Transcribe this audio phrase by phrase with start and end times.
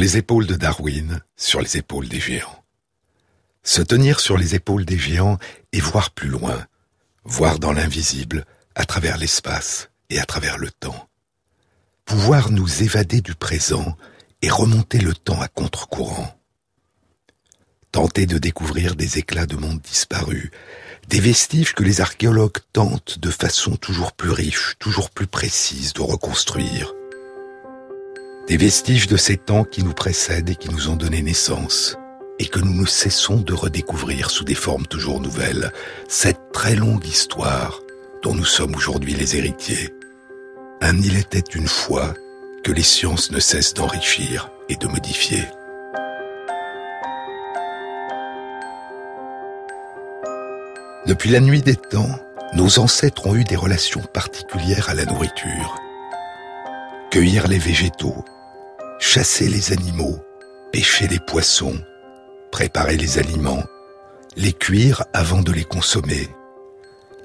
[0.00, 2.64] Les épaules de Darwin, sur les épaules des géants.
[3.62, 5.36] Se tenir sur les épaules des géants
[5.72, 6.66] et voir plus loin,
[7.24, 11.06] voir dans l'invisible, à travers l'espace et à travers le temps.
[12.06, 13.94] Pouvoir nous évader du présent
[14.40, 16.34] et remonter le temps à contre-courant.
[17.92, 20.50] Tenter de découvrir des éclats de monde disparus,
[21.08, 26.00] des vestiges que les archéologues tentent de façon toujours plus riche, toujours plus précise de
[26.00, 26.94] reconstruire.
[28.50, 31.96] Des vestiges de ces temps qui nous précèdent et qui nous ont donné naissance,
[32.40, 35.70] et que nous ne cessons de redécouvrir sous des formes toujours nouvelles,
[36.08, 37.80] cette très longue histoire
[38.24, 39.94] dont nous sommes aujourd'hui les héritiers.
[40.80, 42.12] Un il était une fois
[42.64, 45.44] que les sciences ne cessent d'enrichir et de modifier.
[51.06, 52.18] Depuis la nuit des temps,
[52.56, 55.76] nos ancêtres ont eu des relations particulières à la nourriture.
[57.12, 58.24] Cueillir les végétaux,
[59.00, 60.20] chasser les animaux,
[60.72, 61.80] pêcher les poissons,
[62.52, 63.64] préparer les aliments,
[64.36, 66.28] les cuire avant de les consommer.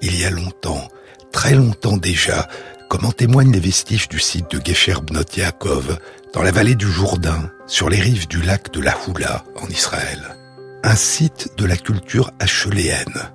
[0.02, 0.88] Il y a longtemps,
[1.31, 2.48] très longtemps déjà,
[2.90, 6.00] comme en témoignent les vestiges du site de Gesher Bnot Yaakov,
[6.34, 10.36] dans la vallée du Jourdain, sur les rives du lac de la Houla, en Israël.
[10.84, 13.31] Un site de la culture acheléenne.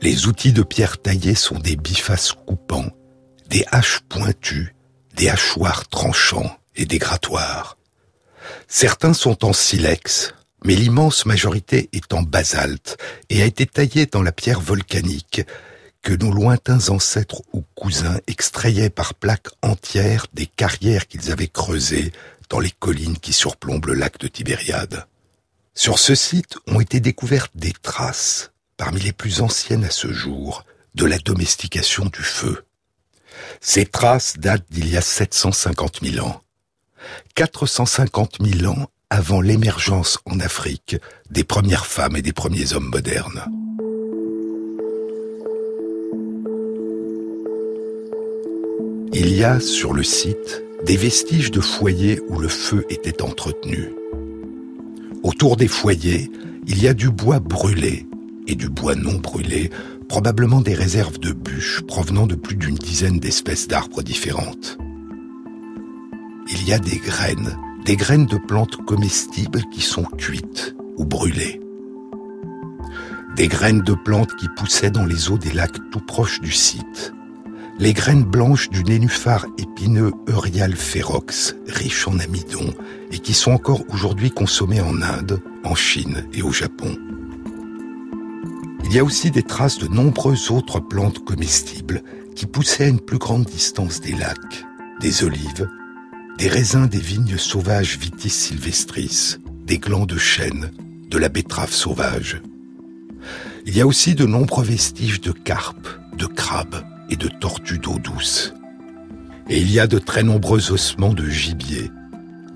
[0.00, 2.90] Les outils de pierre taillée sont des bifaces coupants,
[3.48, 4.74] des haches pointues,
[5.16, 7.76] des hachoirs tranchants et des grattoirs.
[8.68, 12.96] Certains sont en silex, mais l'immense majorité est en basalte
[13.30, 15.42] et a été taillée dans la pierre volcanique
[16.02, 22.12] que nos lointains ancêtres ou cousins extrayaient par plaques entières des carrières qu'ils avaient creusées
[22.50, 25.06] dans les collines qui surplombent le lac de Tibériade.
[25.74, 30.64] Sur ce site ont été découvertes des traces parmi les plus anciennes à ce jour,
[30.94, 32.64] de la domestication du feu.
[33.60, 36.40] Ces traces datent d'il y a 750 000 ans.
[37.34, 40.96] 450 000 ans avant l'émergence en Afrique
[41.30, 43.44] des premières femmes et des premiers hommes modernes.
[49.12, 53.92] Il y a sur le site des vestiges de foyers où le feu était entretenu.
[55.22, 56.30] Autour des foyers,
[56.66, 58.06] il y a du bois brûlé
[58.48, 59.70] et du bois non brûlé,
[60.08, 64.76] probablement des réserves de bûches provenant de plus d'une dizaine d'espèces d'arbres différentes.
[66.46, 67.56] Il y a des graines,
[67.86, 71.58] des graines de plantes comestibles qui sont cuites ou brûlées.
[73.34, 77.14] Des graines de plantes qui poussaient dans les eaux des lacs tout proches du site.
[77.78, 82.74] Les graines blanches du nénuphar épineux Eurial ferox, riche en amidon,
[83.10, 86.94] et qui sont encore aujourd'hui consommées en Inde, en Chine et au Japon.
[88.84, 92.02] Il y a aussi des traces de nombreuses autres plantes comestibles
[92.36, 94.66] qui poussaient à une plus grande distance des lacs,
[95.00, 95.68] des olives,
[96.38, 100.72] des raisins des vignes sauvages Vitis sylvestris, des glands de chêne,
[101.08, 102.42] de la betterave sauvage.
[103.66, 107.98] Il y a aussi de nombreux vestiges de carpes, de crabes et de tortues d'eau
[107.98, 108.52] douce.
[109.48, 111.90] Et il y a de très nombreux ossements de gibier,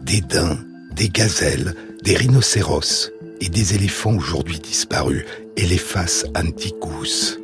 [0.03, 0.65] des daims,
[0.95, 3.11] des gazelles, des rhinocéros
[3.41, 5.25] et des éléphants aujourd'hui disparus,
[5.57, 7.38] Elephas anticus.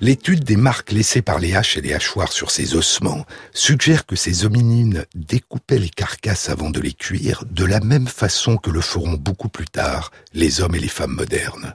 [0.00, 4.16] L'étude des marques laissées par les haches et les hachoirs sur ces ossements suggère que
[4.16, 8.80] ces hominines découpaient les carcasses avant de les cuire de la même façon que le
[8.80, 11.74] feront beaucoup plus tard les hommes et les femmes modernes.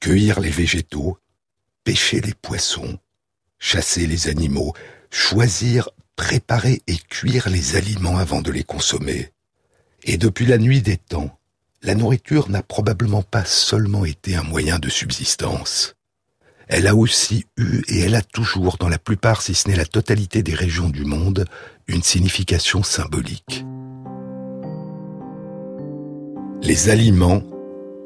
[0.00, 1.18] Cueillir les végétaux,
[1.82, 2.98] pêcher les poissons,
[3.58, 4.72] chasser les animaux,
[5.10, 9.32] choisir, préparer et cuire les aliments avant de les consommer.
[10.04, 11.38] Et depuis la nuit des temps,
[11.82, 15.95] la nourriture n'a probablement pas seulement été un moyen de subsistance.
[16.68, 19.84] Elle a aussi eu et elle a toujours, dans la plupart, si ce n'est la
[19.84, 21.44] totalité des régions du monde,
[21.86, 23.64] une signification symbolique.
[26.62, 27.42] Les aliments,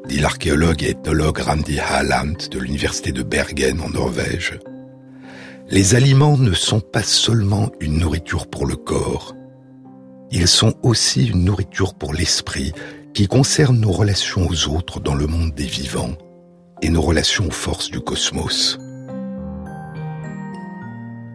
[0.07, 4.59] dit l'archéologue et ethnologue Randi Haaland de l'université de Bergen en Norvège,
[5.69, 9.35] les aliments ne sont pas seulement une nourriture pour le corps,
[10.29, 12.73] ils sont aussi une nourriture pour l'esprit
[13.13, 16.15] qui concerne nos relations aux autres dans le monde des vivants
[16.81, 18.77] et nos relations aux forces du cosmos.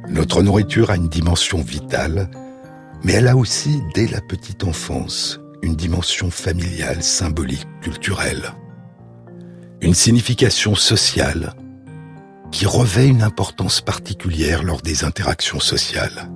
[0.08, 2.30] Notre nourriture a une dimension vitale,
[3.02, 8.52] mais elle a aussi, dès la petite enfance, une dimension familiale, symbolique, culturelle.
[9.80, 11.54] Une signification sociale
[12.50, 16.30] qui revêt une importance particulière lors des interactions sociales.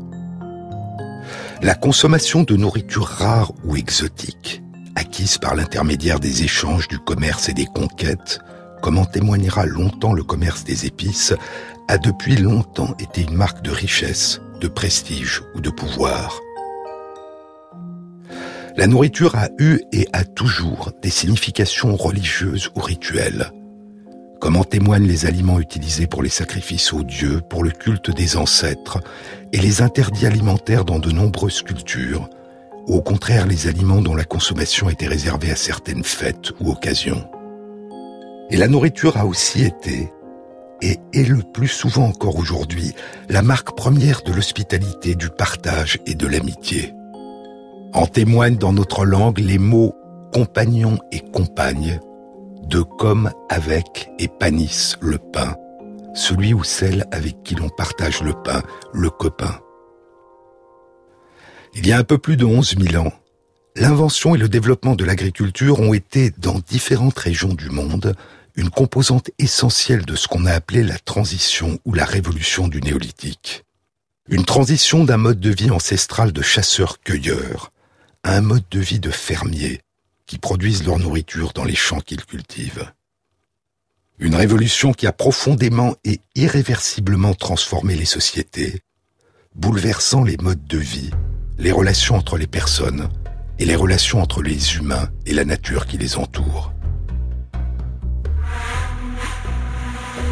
[1.62, 4.62] La consommation de nourriture rare ou exotique
[4.94, 8.40] acquise par l'intermédiaire des échanges, du commerce et des conquêtes,
[8.81, 11.35] comme en témoignera longtemps le commerce des épices,
[11.88, 16.38] a depuis longtemps été une marque de richesse, de prestige ou de pouvoir.
[18.77, 23.50] La nourriture a eu et a toujours des significations religieuses ou rituelles,
[24.41, 28.37] comme en témoignent les aliments utilisés pour les sacrifices aux dieux, pour le culte des
[28.37, 28.99] ancêtres,
[29.53, 32.31] et les interdits alimentaires dans de nombreuses cultures,
[32.87, 37.29] ou au contraire les aliments dont la consommation était réservée à certaines fêtes ou occasions.
[38.50, 40.12] Et la nourriture a aussi été,
[40.82, 42.94] et est le plus souvent encore aujourd'hui,
[43.29, 46.93] la marque première de l'hospitalité, du partage et de l'amitié.
[47.93, 49.94] En témoignent dans notre langue les mots
[50.32, 52.00] compagnon et compagne,
[52.64, 55.56] de comme avec et panis le pain,
[56.14, 58.62] celui ou celle avec qui l'on partage le pain,
[58.93, 59.61] le copain.
[61.75, 63.12] Il y a un peu plus de 11 000 ans,
[63.76, 68.14] l'invention et le développement de l'agriculture ont été, dans différentes régions du monde,
[68.60, 73.64] une composante essentielle de ce qu'on a appelé la transition ou la révolution du néolithique.
[74.28, 77.72] Une transition d'un mode de vie ancestral de chasseurs-cueilleurs
[78.22, 79.80] à un mode de vie de fermiers
[80.26, 82.92] qui produisent leur nourriture dans les champs qu'ils cultivent.
[84.18, 88.82] Une révolution qui a profondément et irréversiblement transformé les sociétés,
[89.54, 91.10] bouleversant les modes de vie,
[91.56, 93.08] les relations entre les personnes
[93.58, 96.74] et les relations entre les humains et la nature qui les entoure.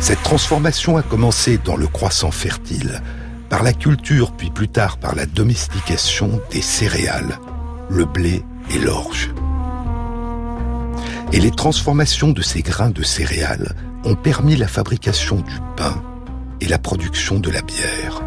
[0.00, 3.03] Cette transformation a commencé dans le croissant fertile,
[3.49, 7.39] par la culture puis plus tard par la domestication des céréales,
[7.91, 9.31] le blé et l'orge.
[11.33, 13.75] Et les transformations de ces grains de céréales
[14.05, 16.03] ont permis la fabrication du pain
[16.61, 18.23] et la production de la bière.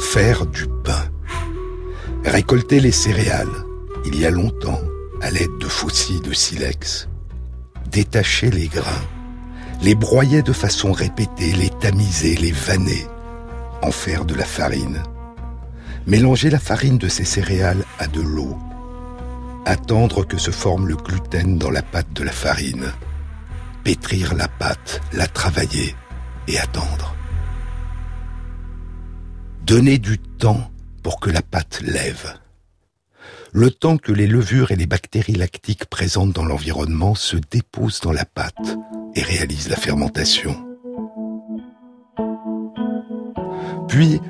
[0.00, 1.04] Faire du pain.
[2.24, 3.48] Récolter les céréales,
[4.04, 4.80] il y a longtemps,
[5.22, 7.08] à l'aide de faucilles de silex.
[7.90, 9.02] Détacher les grains
[9.82, 13.06] les broyer de façon répétée, les tamiser, les vanner,
[13.82, 15.02] en faire de la farine.
[16.06, 18.58] Mélanger la farine de ces céréales à de l'eau.
[19.66, 22.92] Attendre que se forme le gluten dans la pâte de la farine.
[23.82, 25.94] Pétrir la pâte, la travailler
[26.48, 27.14] et attendre.
[29.62, 30.70] Donner du temps
[31.02, 32.34] pour que la pâte lève.
[33.56, 38.10] Le temps que les levures et les bactéries lactiques présentes dans l'environnement se déposent dans
[38.10, 38.76] la pâte
[39.14, 40.56] et réalise la fermentation.
[43.86, 44.20] Puis,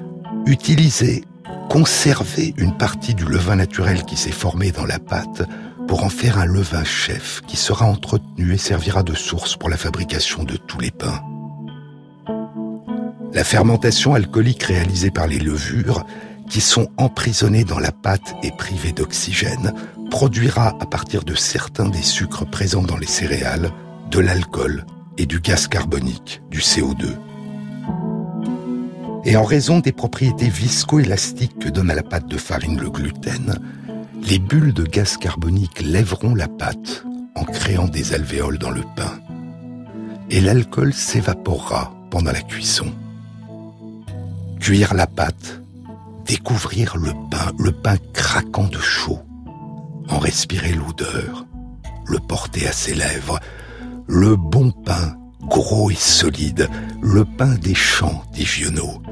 [0.45, 1.25] utiliser,
[1.71, 5.49] conserver une partie du levain naturel qui s'est formé dans la pâte
[5.89, 9.79] pour en faire un levain chef qui sera entretenu et servira de source pour la
[9.79, 11.23] fabrication de tous les pains.
[13.33, 16.05] La fermentation alcoolique réalisée par les levures,
[16.49, 19.73] qui sont emprisonnées dans la pâte et privées d'oxygène,
[20.11, 23.71] produira à partir de certains des sucres présents dans les céréales
[24.11, 24.85] de l'alcool
[25.19, 27.17] et du gaz carbonique, du CO2.
[29.25, 33.59] Et en raison des propriétés viscoélastiques que donne à la pâte de farine le gluten,
[34.23, 37.05] les bulles de gaz carbonique lèveront la pâte
[37.35, 39.19] en créant des alvéoles dans le pain.
[40.31, 42.87] Et l'alcool s'évaporera pendant la cuisson.
[44.61, 45.61] Cuire la pâte,
[46.25, 49.21] découvrir le pain, le pain craquant de chaud,
[50.09, 51.47] en respirer l'odeur,
[52.07, 53.39] le porter à ses lèvres,
[54.07, 56.69] le bon pain, gros et solide,
[57.03, 59.03] le pain des champs, dit Giono.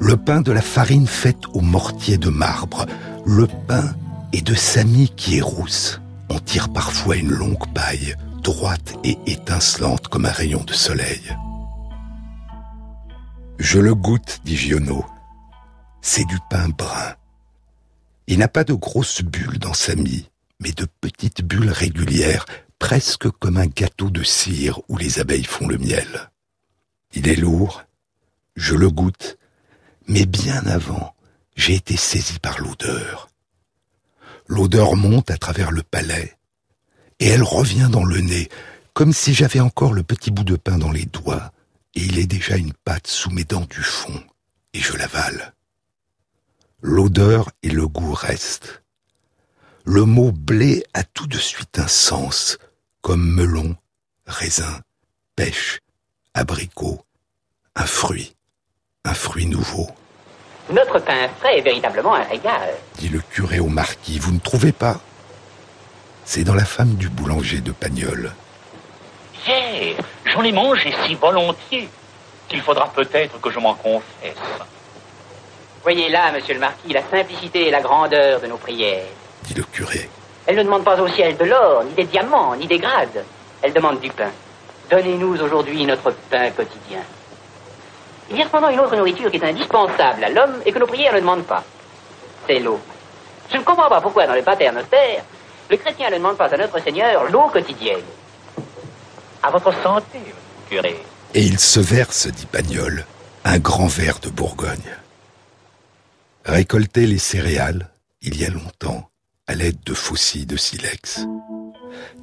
[0.00, 2.86] Le pain de la farine faite au mortier de marbre,
[3.26, 3.94] le pain
[4.32, 6.00] et de Samy qui est rousse.
[6.30, 11.20] On tire parfois une longue paille, droite et étincelante comme un rayon de soleil.
[13.58, 15.04] Je le goûte, dit Giono.
[16.00, 17.16] C'est du pain brun.
[18.26, 20.28] Il n'a pas de grosses bulles dans sa mie,
[20.60, 22.46] mais de petites bulles régulières,
[22.78, 26.30] presque comme un gâteau de cire où les abeilles font le miel.
[27.14, 27.84] Il est lourd,
[28.54, 29.38] je le goûte,
[30.06, 31.14] mais bien avant,
[31.56, 33.28] j'ai été saisi par l'odeur.
[34.46, 36.38] L'odeur monte à travers le palais,
[37.20, 38.48] et elle revient dans le nez,
[38.94, 41.52] comme si j'avais encore le petit bout de pain dans les doigts,
[41.94, 44.22] et il est déjà une pâte sous mes dents du fond,
[44.72, 45.54] et je l'avale.
[46.80, 48.84] L'odeur et le goût restent.
[49.84, 52.56] Le mot blé a tout de suite un sens,
[53.02, 53.74] comme melon,
[54.26, 54.80] raisin,
[55.34, 55.80] pêche,
[56.34, 57.00] abricot,
[57.74, 58.36] un fruit,
[59.04, 59.88] un fruit nouveau.
[60.70, 64.20] Notre pain frais est véritablement un régal, dit le curé au marquis.
[64.20, 65.00] Vous ne trouvez pas?
[66.24, 68.32] C'est dans la femme du boulanger de Pagnol.
[69.44, 71.88] Hier, j'en ai mangé si volontiers
[72.48, 74.36] qu'il faudra peut-être que je m'en confesse.
[75.82, 79.04] Voyez là, monsieur le marquis, la simplicité et la grandeur de nos prières,
[79.44, 80.08] dit le curé.
[80.46, 83.24] Elle ne demande pas au ciel de l'or, ni des diamants, ni des grades.
[83.62, 84.30] Elle demande du pain.
[84.90, 87.00] Donnez-nous aujourd'hui notre pain quotidien.
[88.30, 90.86] Il y a cependant une autre nourriture qui est indispensable à l'homme et que nos
[90.86, 91.64] prières ne demandent pas.
[92.46, 92.80] C'est l'eau.
[93.50, 95.20] Je ne comprends pas pourquoi dans le paternoster,
[95.70, 98.04] le chrétien ne demande pas à notre Seigneur l'eau quotidienne.
[99.42, 100.18] À votre santé,
[100.68, 100.98] curé.
[101.34, 103.04] Et il se verse, dit Pagnol,
[103.44, 104.96] un grand verre de Bourgogne.
[106.48, 107.90] Récolter les céréales,
[108.22, 109.10] il y a longtemps,
[109.46, 111.26] à l'aide de faucilles de silex.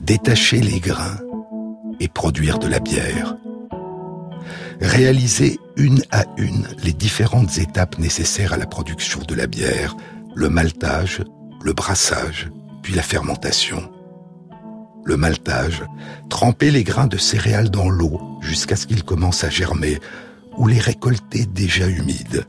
[0.01, 1.20] Détacher les grains
[2.00, 3.36] et produire de la bière.
[4.82, 9.96] Réaliser une à une les différentes étapes nécessaires à la production de la bière,
[10.34, 11.24] le maltage,
[11.63, 12.50] le brassage,
[12.82, 13.91] puis la fermentation.
[15.05, 15.84] Le maltage,
[16.32, 20.00] tremper les grains de céréales dans l'eau jusqu'à ce qu'ils commencent à germer
[20.58, 22.48] ou les récolter déjà humides.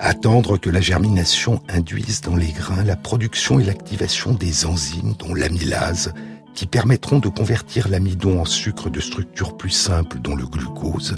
[0.00, 5.34] Attendre que la germination induise dans les grains la production et l'activation des enzymes dont
[5.34, 6.12] l'amylase
[6.54, 11.16] qui permettront de convertir l'amidon en sucre de structure plus simple dont le glucose,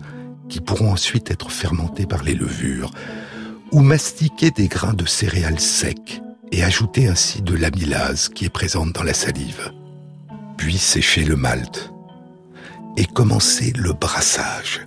[0.49, 2.91] qui pourront ensuite être fermentés par les levures,
[3.71, 8.93] ou mastiquer des grains de céréales secs et ajouter ainsi de l'amylase qui est présente
[8.95, 9.73] dans la salive.
[10.57, 11.93] Puis sécher le malt
[12.97, 14.87] et commencer le brassage.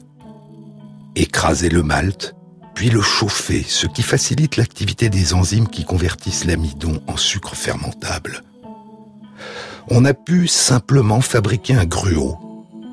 [1.15, 2.35] Écraser le malt,
[2.75, 8.43] puis le chauffer, ce qui facilite l'activité des enzymes qui convertissent l'amidon en sucre fermentable.
[9.89, 12.37] On a pu simplement fabriquer un gruau,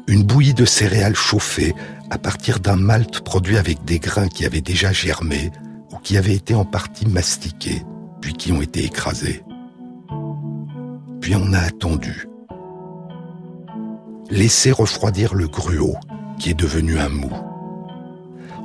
[0.06, 1.74] une bouillie de céréales chauffées
[2.10, 5.52] à partir d'un malt produit avec des grains qui avaient déjà germé
[5.92, 7.82] ou qui avaient été en partie mastiqués,
[8.20, 9.44] puis qui ont été écrasés.
[11.20, 12.26] Puis on a attendu.
[14.30, 15.96] Laisser refroidir le gruau,
[16.38, 17.32] qui est devenu un mou.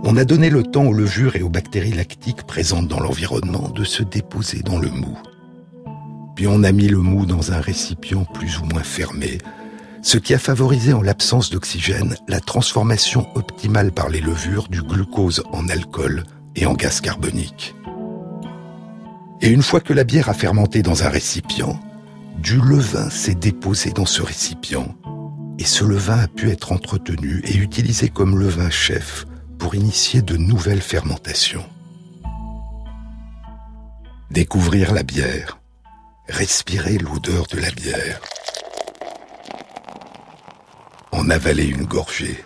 [0.04, 3.84] On a donné le temps aux levures et aux bactéries lactiques présentes dans l'environnement de
[3.84, 5.18] se déposer dans le mou.
[6.36, 9.38] Puis on a mis le mou dans un récipient plus ou moins fermé,
[10.02, 15.44] ce qui a favorisé en l'absence d'oxygène la transformation optimale par les levures du glucose
[15.52, 16.24] en alcool
[16.56, 17.74] et en gaz carbonique.
[19.42, 21.80] Et une fois que la bière a fermenté dans un récipient,
[22.38, 24.96] du levain s'est déposé dans ce récipient,
[25.58, 29.26] et ce levain a pu être entretenu et utilisé comme levain chef
[29.66, 31.68] pour initier de nouvelles fermentations.
[34.30, 35.58] Découvrir la bière,
[36.28, 38.22] respirer l'odeur de la bière,
[41.12, 42.46] en avaler une gorgée.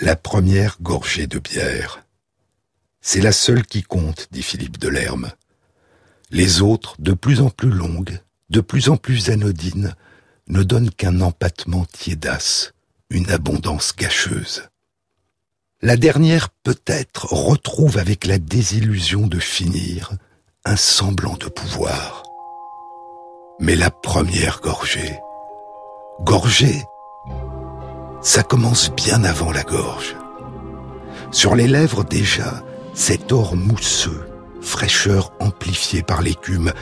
[0.00, 2.06] La première gorgée de bière.
[3.02, 5.30] C'est la seule qui compte, dit Philippe Delerme.
[6.30, 9.94] Les autres, de plus en plus longues, de plus en plus anodines,
[10.48, 12.72] ne donnent qu'un empattement tiédasse,
[13.10, 14.70] une abondance gâcheuse.
[15.82, 20.12] La dernière, peut-être, retrouve avec la désillusion de finir
[20.64, 22.22] un semblant de pouvoir.
[23.60, 25.18] Mais la première gorgée,
[26.20, 26.82] gorgée,
[28.22, 30.16] ça commence bien avant la gorge.
[31.32, 32.64] Sur les lèvres déjà,
[32.94, 34.30] cet or mousseux,
[34.62, 36.72] fraîcheur amplifiée par l'écume,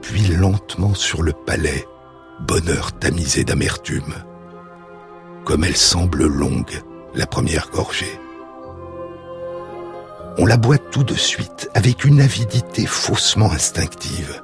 [0.00, 1.84] puis lentement sur le palais,
[2.40, 4.14] bonheur tamisé d'amertume.
[5.44, 6.82] Comme elle semble longue,
[7.14, 8.18] la première gorgée.
[10.38, 14.42] On la boit tout de suite avec une avidité faussement instinctive.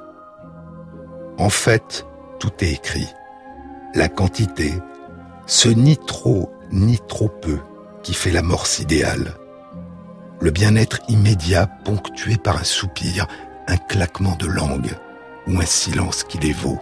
[1.37, 2.05] En fait,
[2.39, 3.07] tout est écrit.
[3.95, 4.73] La quantité,
[5.45, 7.59] ce ni trop ni trop peu
[8.01, 9.35] qui fait l'amorce idéale
[10.43, 13.27] le bien-être immédiat ponctué par un soupir,
[13.67, 14.97] un claquement de langue
[15.47, 16.81] ou un silence qui les vaut.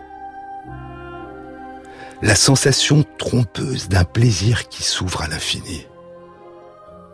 [2.23, 5.85] La sensation trompeuse d'un plaisir qui s'ouvre à l'infini.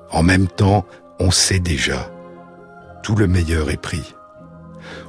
[0.09, 0.85] En même temps,
[1.19, 2.09] on sait déjà,
[3.03, 4.13] tout le meilleur est pris.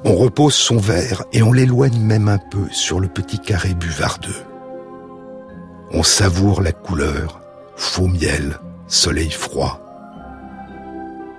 [0.05, 4.45] On repose son verre et on l'éloigne même un peu sur le petit carré buvardeux.
[5.91, 7.41] On savoure la couleur,
[7.77, 9.81] faux miel, soleil froid,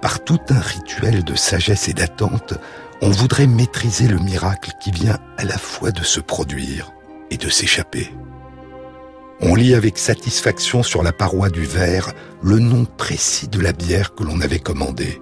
[0.01, 2.53] par tout un rituel de sagesse et d'attente,
[3.01, 6.91] on voudrait maîtriser le miracle qui vient à la fois de se produire
[7.31, 8.13] et de s'échapper.
[9.41, 14.13] On lit avec satisfaction sur la paroi du verre le nom précis de la bière
[14.13, 15.22] que l'on avait commandée.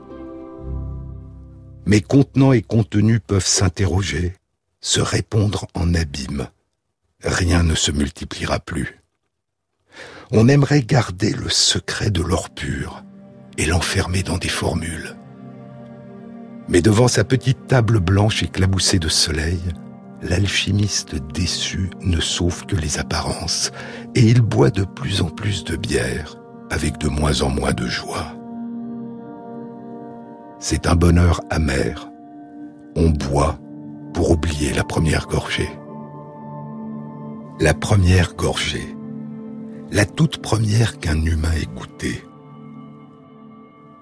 [1.85, 4.33] Mais contenant et contenu peuvent s'interroger,
[4.81, 6.47] se répondre en abîme.
[7.23, 9.01] Rien ne se multipliera plus.
[10.31, 13.03] On aimerait garder le secret de l'or pur,
[13.57, 15.15] et l'enfermer dans des formules.
[16.67, 19.61] Mais devant sa petite table blanche éclaboussée de soleil,
[20.21, 23.71] l'alchimiste déçu ne sauve que les apparences,
[24.15, 26.35] et il boit de plus en plus de bière,
[26.69, 28.33] avec de moins en moins de joie.
[30.59, 32.09] C'est un bonheur amer.
[32.95, 33.59] On boit
[34.13, 35.69] pour oublier la première gorgée.
[37.59, 38.95] La première gorgée.
[39.91, 42.23] La toute première qu'un humain ait goûtée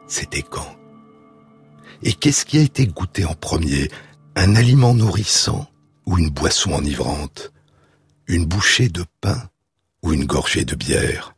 [0.07, 0.75] c'était quand?
[2.03, 3.89] Et qu'est-ce qui a été goûté en premier?
[4.35, 5.67] Un aliment nourrissant?
[6.05, 7.51] Ou une boisson enivrante
[8.27, 9.49] Une bouchée de pain
[10.01, 11.35] ou une gorgée de bière.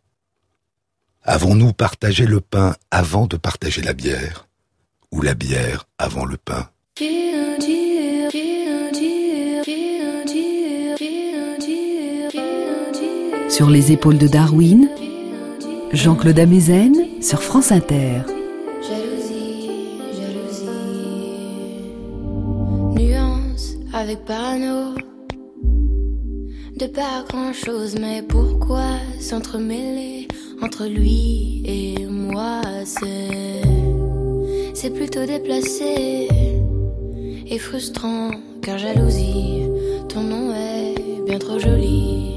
[1.24, 4.48] Avons-nous partagé le pain avant de partager la bière
[5.12, 6.70] Ou la bière avant le pain?
[13.50, 14.90] Sur les épaules de Darwin,
[15.92, 18.22] Jean-Claude Amezen sur France Inter.
[24.08, 24.96] Avec parano.
[26.78, 28.86] De pas grand chose, mais pourquoi
[29.20, 30.30] s'entremêler
[30.62, 32.62] entre lui et moi?
[32.86, 33.64] C'est,
[34.74, 36.30] c'est plutôt déplacé
[37.48, 39.64] et frustrant, car jalousie,
[40.08, 40.96] ton nom est
[41.26, 42.37] bien trop joli.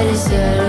[0.00, 0.59] Qu'elle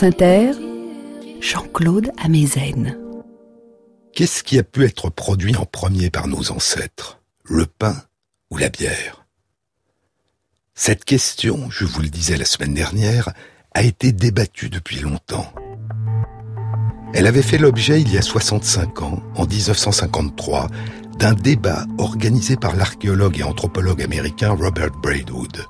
[0.00, 0.52] Inter,
[1.40, 2.96] Jean-Claude Amezen.
[4.14, 7.20] Qu'est-ce qui a pu être produit en premier par nos ancêtres?
[7.44, 7.96] Le pain
[8.50, 9.26] ou la bière?
[10.74, 13.28] Cette question, je vous le disais la semaine dernière,
[13.74, 15.52] a été débattue depuis longtemps.
[17.12, 20.68] Elle avait fait l'objet il y a 65 ans, en 1953,
[21.18, 25.66] d'un débat organisé par l'archéologue et anthropologue américain Robert Braidwood.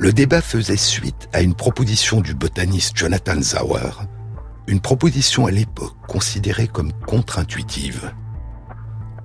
[0.00, 3.90] Le débat faisait suite à une proposition du botaniste Jonathan Sauer,
[4.66, 8.10] une proposition à l'époque considérée comme contre-intuitive.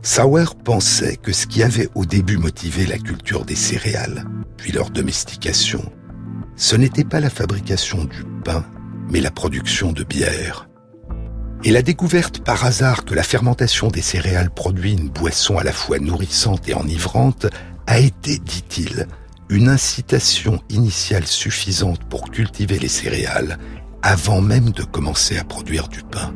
[0.01, 4.25] Sauer pensait que ce qui avait au début motivé la culture des céréales,
[4.57, 5.93] puis leur domestication,
[6.57, 8.65] ce n'était pas la fabrication du pain,
[9.09, 10.67] mais la production de bière.
[11.63, 15.71] Et la découverte par hasard que la fermentation des céréales produit une boisson à la
[15.71, 17.47] fois nourrissante et enivrante
[17.87, 19.07] a été, dit-il,
[19.49, 23.59] une incitation initiale suffisante pour cultiver les céréales
[24.01, 26.33] avant même de commencer à produire du pain.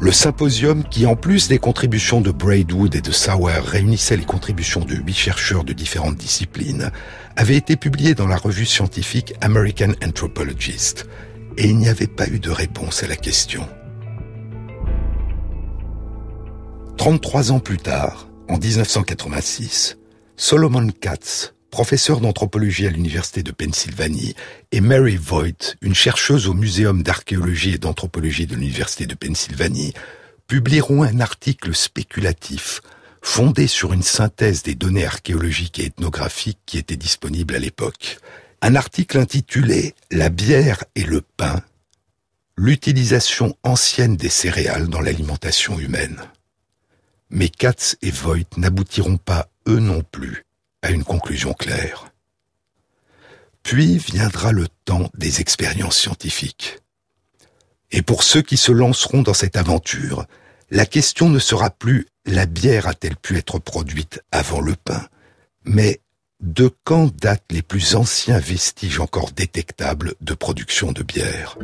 [0.00, 4.80] Le symposium, qui en plus des contributions de Braidwood et de Sauer réunissait les contributions
[4.80, 6.90] de huit chercheurs de différentes disciplines,
[7.36, 11.06] avait été publié dans la revue scientifique American Anthropologist,
[11.58, 13.68] et il n'y avait pas eu de réponse à la question.
[16.96, 19.99] 33 ans plus tard, en 1986,
[20.42, 24.34] Solomon Katz, professeur d'anthropologie à l'Université de Pennsylvanie,
[24.72, 29.92] et Mary Voigt, une chercheuse au Muséum d'archéologie et d'anthropologie de l'Université de Pennsylvanie,
[30.46, 32.80] publieront un article spéculatif
[33.20, 38.16] fondé sur une synthèse des données archéologiques et ethnographiques qui étaient disponibles à l'époque.
[38.62, 41.60] Un article intitulé La bière et le pain,
[42.56, 46.18] l'utilisation ancienne des céréales dans l'alimentation humaine.
[47.28, 50.44] Mais Katz et Voigt n'aboutiront pas, non plus,
[50.82, 52.12] à une conclusion claire.
[53.62, 56.78] Puis viendra le temps des expériences scientifiques.
[57.90, 60.26] Et pour ceux qui se lanceront dans cette aventure,
[60.70, 65.06] la question ne sera plus la bière a-t-elle pu être produite avant le pain,
[65.64, 66.00] mais
[66.40, 71.58] de quand datent les plus anciens vestiges encore détectables de production de bière?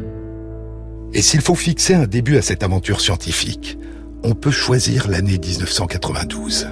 [1.12, 3.78] Et s'il faut fixer un début à cette aventure scientifique,
[4.22, 6.68] on peut choisir l'année 1992.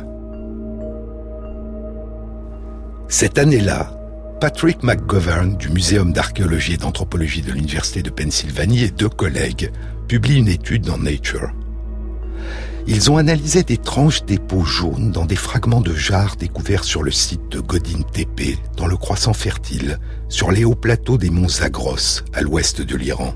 [3.09, 3.99] Cette année-là,
[4.41, 9.71] Patrick McGovern du Muséum d'archéologie et d'anthropologie de l'Université de Pennsylvanie et deux collègues
[10.09, 11.51] publient une étude dans Nature.
[12.87, 17.11] Ils ont analysé des tranches d'épeaux jaunes dans des fragments de jarres découverts sur le
[17.11, 22.23] site de Godin Tepe, dans le croissant fertile, sur les hauts plateaux des monts Zagros,
[22.33, 23.35] à l'ouest de l'Iran.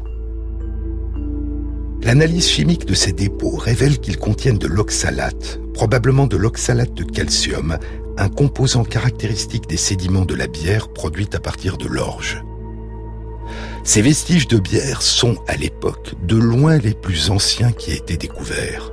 [2.02, 7.78] L'analyse chimique de ces dépôts révèle qu'ils contiennent de l'oxalate, probablement de l'oxalate de calcium,
[8.18, 12.42] un composant caractéristique des sédiments de la bière produite à partir de l'orge.
[13.84, 18.16] Ces vestiges de bière sont, à l'époque, de loin les plus anciens qui aient été
[18.16, 18.92] découverts.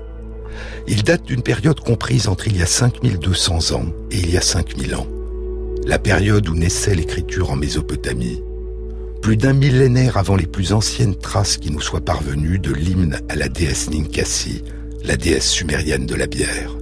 [0.88, 4.42] Ils datent d'une période comprise entre il y a 5200 ans et il y a
[4.42, 5.08] 5000 ans,
[5.86, 8.44] la période où naissait l'écriture en Mésopotamie,
[9.22, 13.36] plus d'un millénaire avant les plus anciennes traces qui nous soient parvenues de l'hymne à
[13.36, 14.64] la déesse Ninkasi,
[15.04, 16.78] la déesse sumérienne de la bière.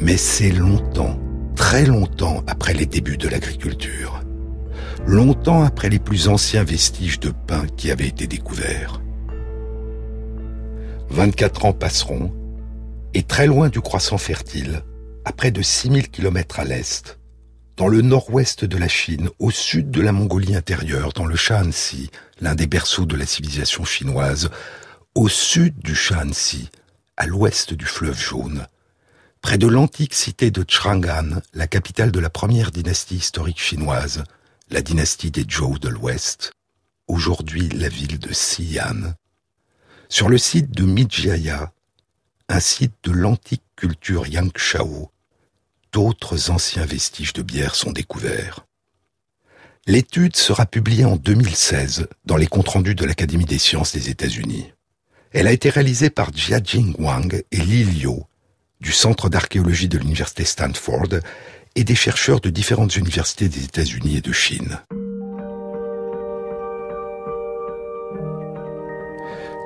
[0.00, 1.18] Mais c'est longtemps,
[1.56, 4.22] très longtemps après les débuts de l'agriculture.
[5.06, 9.02] Longtemps après les plus anciens vestiges de pain qui avaient été découverts.
[11.10, 12.32] 24 ans passeront,
[13.12, 14.84] et très loin du croissant fertile,
[15.26, 17.18] à près de 6000 km à l'est,
[17.76, 22.10] dans le nord-ouest de la Chine, au sud de la Mongolie intérieure, dans le Shaanxi,
[22.40, 24.50] l'un des berceaux de la civilisation chinoise,
[25.14, 26.70] au sud du Shaanxi,
[27.16, 28.66] à l'ouest du fleuve jaune,
[29.40, 34.24] près de l'antique cité de Chang'an, la capitale de la première dynastie historique chinoise,
[34.70, 36.52] la dynastie des Zhou de l'Ouest,
[37.08, 39.14] aujourd'hui la ville de Xi'an.
[40.08, 41.72] Sur le site de Mijiaya,
[42.48, 45.10] un site de l'antique culture Yangshao,
[45.92, 48.66] d'autres anciens vestiges de bière sont découverts.
[49.86, 54.72] L'étude sera publiée en 2016 dans les comptes rendus de l'Académie des sciences des États-Unis.
[55.32, 58.24] Elle a été réalisée par Jiajing Wang et Li Liu,
[58.80, 61.08] du Centre d'archéologie de l'Université Stanford
[61.76, 64.80] et des chercheurs de différentes universités des États-Unis et de Chine.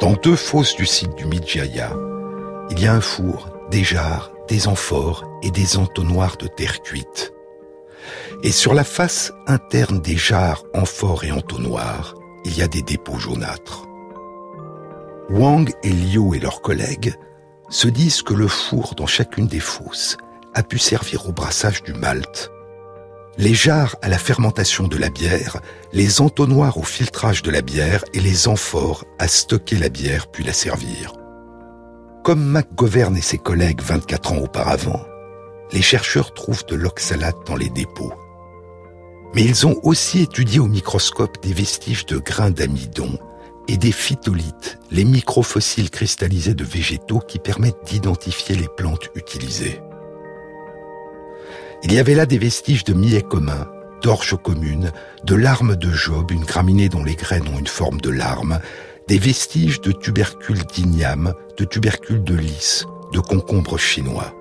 [0.00, 1.94] Dans deux fosses du site du Midjaya,
[2.70, 7.32] il y a un four, des jarres, des amphores et des entonnoirs de terre cuite.
[8.42, 13.18] Et sur la face interne des jarres, amphores et entonnoirs, il y a des dépôts
[13.18, 13.86] jaunâtres.
[15.30, 17.14] Wang et Liu et leurs collègues
[17.68, 20.16] se disent que le four dans chacune des fosses
[20.54, 22.50] a pu servir au brassage du malt,
[23.36, 25.56] les jarres à la fermentation de la bière,
[25.92, 30.44] les entonnoirs au filtrage de la bière et les amphores à stocker la bière puis
[30.44, 31.12] la servir.
[32.22, 35.04] Comme McGovern et ses collègues 24 ans auparavant,
[35.72, 38.12] les chercheurs trouvent de l'oxalate dans les dépôts.
[39.34, 43.18] Mais ils ont aussi étudié au microscope des vestiges de grains d'amidon
[43.68, 49.80] et des phytolithes, les microfossiles cristallisés de végétaux qui permettent d'identifier les plantes utilisées.
[51.82, 53.68] Il y avait là des vestiges de millet commun,
[54.02, 54.92] d'orge commune,
[55.24, 58.60] de larmes de Job, une graminée dont les graines ont une forme de larme,
[59.08, 64.34] des vestiges de tubercules d'igname, de tubercules de lys, de concombres chinois.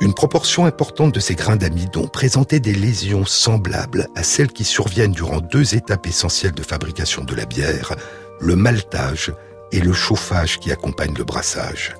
[0.00, 5.12] Une proportion importante de ces grains d'amidon présentaient des lésions semblables à celles qui surviennent
[5.12, 7.94] durant deux étapes essentielles de fabrication de la bière,
[8.40, 9.32] le maltage
[9.72, 11.94] et le chauffage qui accompagne le brassage.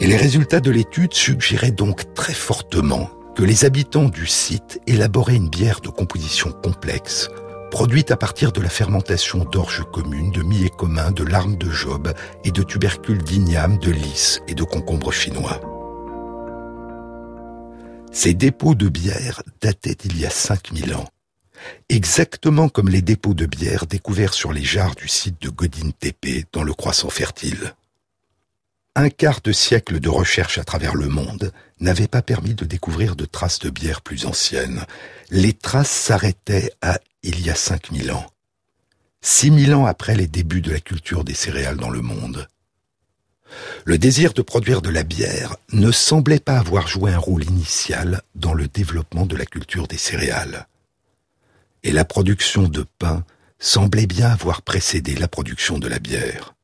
[0.00, 5.36] Et les résultats de l'étude suggéraient donc très fortement que les habitants du site élaboraient
[5.36, 7.28] une bière de composition complexe,
[7.70, 12.12] produite à partir de la fermentation d'orge commune, de millet commun, de larmes de job
[12.44, 15.60] et de tubercules d'igname, de lys et de concombres chinois.
[18.12, 21.08] Ces dépôts de bière dataient d'il y a 5000 ans,
[21.88, 26.64] exactement comme les dépôts de bière découverts sur les jarres du site de Godin-Tepe dans
[26.64, 27.74] le croissant fertile.
[28.96, 33.14] Un quart de siècle de recherche à travers le monde n'avait pas permis de découvrir
[33.14, 34.84] de traces de bière plus anciennes.
[35.30, 38.26] Les traces s'arrêtaient à il y a 5000 ans,
[39.22, 42.48] 6000 ans après les débuts de la culture des céréales dans le monde.
[43.84, 48.22] Le désir de produire de la bière ne semblait pas avoir joué un rôle initial
[48.34, 50.66] dans le développement de la culture des céréales.
[51.82, 53.24] Et la production de pain
[53.58, 56.54] semblait bien avoir précédé la production de la bière.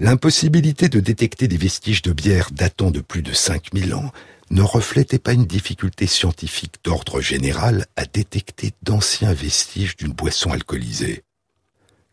[0.00, 4.12] L'impossibilité de détecter des vestiges de bière datant de plus de 5000 ans
[4.50, 11.24] ne reflétait pas une difficulté scientifique d'ordre général à détecter d'anciens vestiges d'une boisson alcoolisée.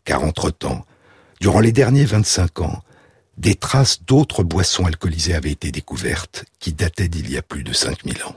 [0.04, 0.84] Car entre-temps,
[1.40, 2.82] durant les derniers 25 ans,
[3.36, 7.72] des traces d'autres boissons alcoolisées avaient été découvertes qui dataient d'il y a plus de
[7.72, 8.36] 5000 ans.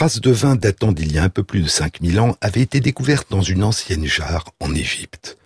[0.00, 2.80] Traces de vin datant d'il y a un peu plus de 5000 ans avaient été
[2.80, 5.36] découvertes dans une ancienne jarre en Égypte.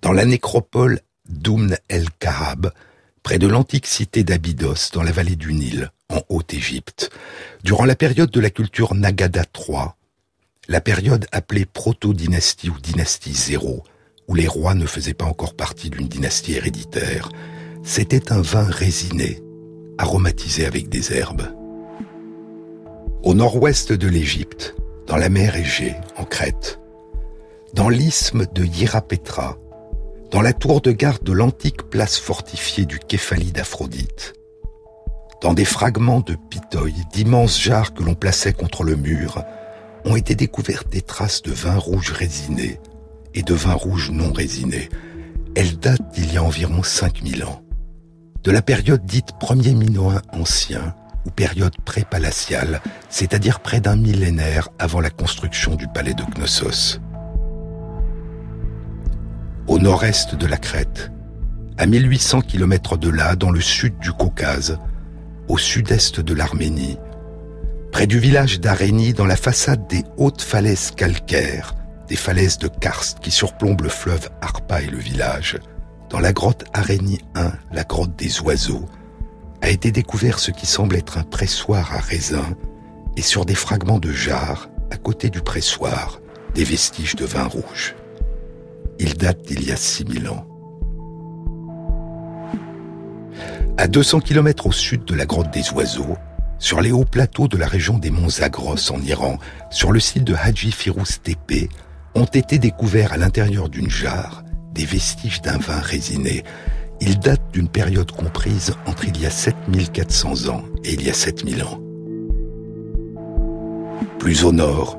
[0.00, 2.72] Dans la nécropole d'Oumn el-Karab,
[3.22, 7.10] près de l'antique cité d'Abydos, dans la vallée du Nil, en Haute-Égypte,
[7.64, 9.88] durant la période de la culture Nagada III,
[10.68, 13.84] la période appelée proto-dynastie ou dynastie zéro,
[14.26, 17.28] où les rois ne faisaient pas encore partie d'une dynastie héréditaire,
[17.84, 19.42] c'était un vin résiné,
[19.98, 21.61] aromatisé avec des herbes
[23.22, 24.74] au nord-ouest de l'Égypte,
[25.06, 26.80] dans la mer Égée, en Crète,
[27.72, 29.58] dans l'isthme de Hierapetra,
[30.30, 34.34] dans la tour de garde de l'antique place fortifiée du Képhalie d'Aphrodite,
[35.40, 39.44] dans des fragments de pitoï, d'immenses jarres que l'on plaçait contre le mur,
[40.04, 42.80] ont été découvertes des traces de vin rouge résiné
[43.34, 44.88] et de vin rouge non résiné.
[45.54, 47.62] Elles datent d'il y a environ 5000 ans.
[48.42, 55.00] de la période dite premier minoen ancien ou période pré-palatiale, c'est-à-dire près d'un millénaire avant
[55.00, 57.00] la construction du palais de Knossos.
[59.66, 61.10] Au nord-est de la Crète,
[61.78, 64.78] à 1800 km de là, dans le sud du Caucase,
[65.48, 66.98] au sud-est de l'Arménie,
[67.92, 71.74] près du village d'Arénie, dans la façade des hautes falaises calcaires,
[72.08, 75.58] des falaises de karst qui surplombent le fleuve Arpa et le village,
[76.10, 78.86] dans la grotte Arénie 1, la grotte des oiseaux,
[79.62, 82.56] a été découvert ce qui semble être un pressoir à raisin
[83.16, 86.20] et sur des fragments de jarre, à côté du pressoir,
[86.54, 87.94] des vestiges de vin rouge.
[88.98, 90.46] Il date d'il y a 6000 ans.
[93.78, 96.16] À 200 km au sud de la grotte des oiseaux,
[96.58, 99.38] sur les hauts plateaux de la région des monts Zagros en Iran,
[99.70, 101.68] sur le site de Haji Firouz Tepe,
[102.14, 106.44] ont été découverts à l'intérieur d'une jarre des vestiges d'un vin résiné
[107.02, 111.12] il date d'une période comprise entre il y a 7400 ans et il y a
[111.12, 111.82] 7000 ans.
[114.20, 114.98] Plus au nord,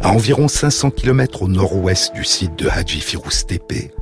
[0.00, 3.92] à environ 500 km au nord-ouest du site de Haji Firouz Tepe,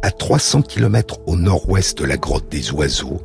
[0.00, 3.20] à 300 km au nord-ouest de la grotte des oiseaux,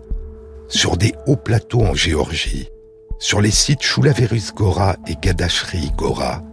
[0.68, 2.70] sur des hauts plateaux en Géorgie,
[3.18, 6.44] sur les sites Shulaverus Gora et Gadashri Gora,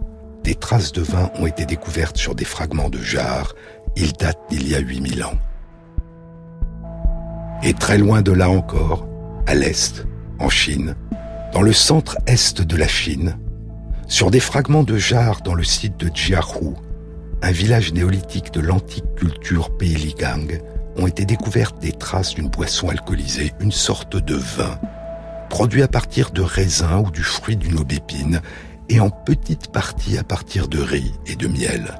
[0.45, 3.53] des traces de vin ont été découvertes sur des fragments de jarre.
[3.97, 5.33] Ils datent d'il y a 8000 ans.
[7.63, 9.07] Et très loin de là encore,
[9.47, 10.05] à l'est,
[10.39, 10.95] en Chine,
[11.53, 13.37] dans le centre-est de la Chine,
[14.07, 16.75] sur des fragments de jarre dans le site de Jiahu,
[17.41, 20.59] un village néolithique de l'antique culture Peiligang,
[20.97, 24.79] ont été découvertes des traces d'une boisson alcoolisée, une sorte de vin,
[25.49, 28.41] produit à partir de raisins ou du fruit d'une aubépine,
[28.89, 31.95] et en petite partie à partir de riz et de miel.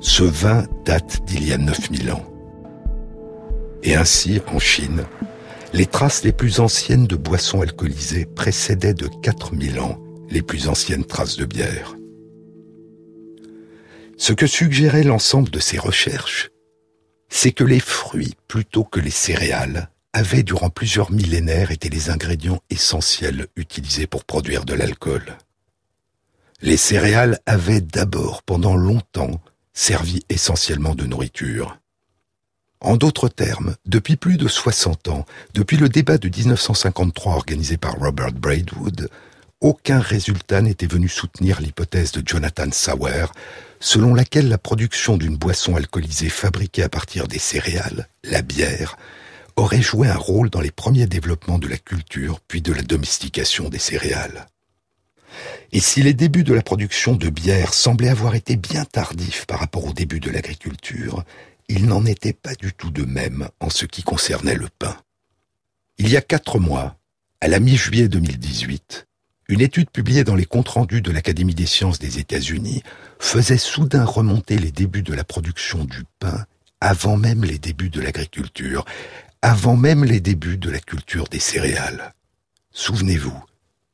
[0.00, 2.31] Ce vin date d'il y a 9000 ans.
[3.82, 5.04] Et ainsi, en Chine,
[5.72, 9.98] les traces les plus anciennes de boissons alcoolisées précédaient de 4000 ans
[10.30, 11.94] les plus anciennes traces de bière.
[14.16, 16.50] Ce que suggérait l'ensemble de ces recherches,
[17.28, 22.60] c'est que les fruits, plutôt que les céréales, avaient durant plusieurs millénaires été les ingrédients
[22.70, 25.38] essentiels utilisés pour produire de l'alcool.
[26.60, 29.40] Les céréales avaient d'abord, pendant longtemps,
[29.72, 31.78] servi essentiellement de nourriture.
[32.82, 37.94] En d'autres termes, depuis plus de 60 ans, depuis le débat de 1953 organisé par
[37.94, 39.08] Robert Braidwood,
[39.60, 43.26] aucun résultat n'était venu soutenir l'hypothèse de Jonathan Sauer,
[43.78, 48.96] selon laquelle la production d'une boisson alcoolisée fabriquée à partir des céréales, la bière,
[49.54, 53.68] aurait joué un rôle dans les premiers développements de la culture puis de la domestication
[53.68, 54.48] des céréales.
[55.70, 59.60] Et si les débuts de la production de bière semblaient avoir été bien tardifs par
[59.60, 61.24] rapport au début de l'agriculture,
[61.68, 64.96] il n'en était pas du tout de même en ce qui concernait le pain.
[65.98, 66.96] Il y a quatre mois,
[67.40, 69.06] à la mi-juillet 2018,
[69.48, 72.82] une étude publiée dans les comptes rendus de l'Académie des sciences des États-Unis
[73.18, 76.46] faisait soudain remonter les débuts de la production du pain
[76.80, 78.84] avant même les débuts de l'agriculture,
[79.40, 82.12] avant même les débuts de la culture des céréales.
[82.72, 83.38] Souvenez-vous,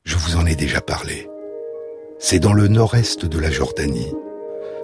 [0.04, 1.28] je vous en ai déjà parlé.
[2.18, 4.12] C'est dans le nord-est de la Jordanie,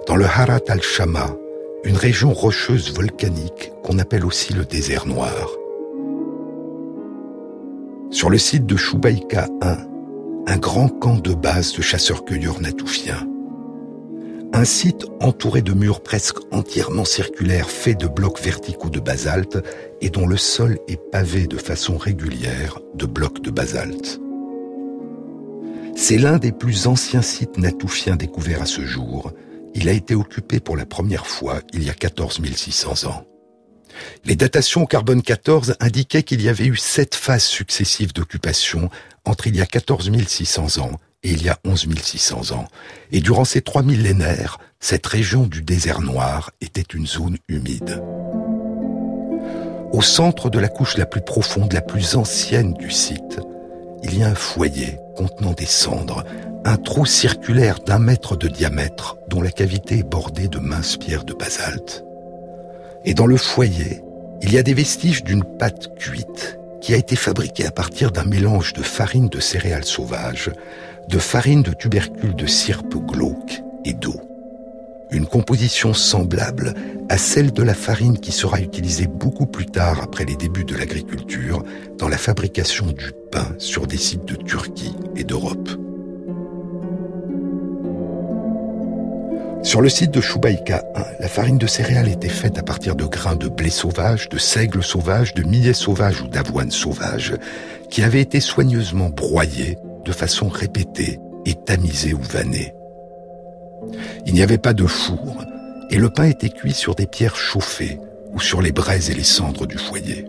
[0.07, 1.35] dans le Harat al-Shama,
[1.85, 5.51] une région rocheuse volcanique qu'on appelle aussi le désert noir.
[8.09, 9.77] Sur le site de Choubaïka 1,
[10.47, 13.27] un grand camp de base de chasseurs-cueilleurs natoufiens.
[14.53, 19.59] Un site entouré de murs presque entièrement circulaires faits de blocs verticaux de basalte
[20.01, 24.19] et dont le sol est pavé de façon régulière de blocs de basalte.
[25.95, 29.31] C'est l'un des plus anciens sites natoufiens découverts à ce jour
[29.75, 33.25] il a été occupé pour la première fois il y a 14 600 ans.
[34.23, 38.89] Les datations carbone 14 indiquaient qu'il y avait eu sept phases successives d'occupation
[39.25, 40.91] entre il y a 14 600 ans
[41.23, 42.67] et il y a 11 600 ans.
[43.11, 48.01] Et durant ces trois millénaires, cette région du désert noir était une zone humide.
[49.91, 53.39] Au centre de la couche la plus profonde, la plus ancienne du site,
[54.03, 56.23] il y a un foyer contenant des cendres,
[56.65, 61.23] un trou circulaire d'un mètre de diamètre dont la cavité est bordée de minces pierres
[61.23, 62.03] de basalte.
[63.05, 64.01] Et dans le foyer,
[64.41, 68.23] il y a des vestiges d'une pâte cuite qui a été fabriquée à partir d'un
[68.23, 70.51] mélange de farine de céréales sauvages,
[71.07, 74.19] de farine de tubercules de cirpe glauque et d'eau.
[75.11, 76.73] Une composition semblable
[77.09, 80.75] à celle de la farine qui sera utilisée beaucoup plus tard après les débuts de
[80.75, 81.63] l'agriculture
[81.99, 85.84] dans la fabrication du pain sur des sites de Turquie et d'Europe.
[89.65, 93.03] Sur le site de Choubaïka 1, la farine de céréales était faite à partir de
[93.05, 97.33] grains de blé sauvage, de seigle sauvage, de millet sauvage ou d'avoine sauvage,
[97.89, 102.75] qui avaient été soigneusement broyés de façon répétée et tamisés ou vannés.
[104.27, 105.43] Il n'y avait pas de four,
[105.89, 107.99] et le pain était cuit sur des pierres chauffées
[108.33, 110.27] ou sur les braises et les cendres du foyer.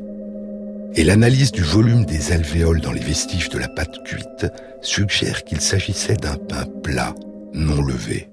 [0.95, 4.47] Et l'analyse du volume des alvéoles dans les vestiges de la pâte cuite
[4.80, 7.14] suggère qu'il s'agissait d'un pain plat,
[7.53, 8.30] non levé.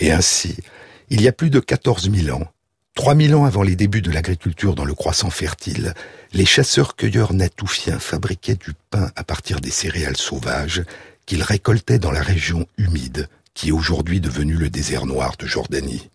[0.00, 0.56] Et ainsi,
[1.10, 2.46] il y a plus de 14 000 ans,
[2.94, 5.94] 3 000 ans avant les débuts de l'agriculture dans le croissant fertile,
[6.32, 10.82] les chasseurs-cueilleurs natoufiens fabriquaient du pain à partir des céréales sauvages
[11.26, 16.10] qu'ils récoltaient dans la région humide qui est aujourd'hui devenu le désert noir de Jordanie.